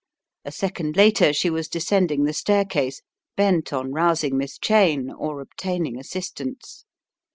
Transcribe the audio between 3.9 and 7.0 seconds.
rousing Miss Cheyne [or obtaining assist ance.